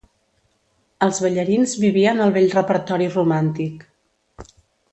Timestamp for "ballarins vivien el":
1.25-2.35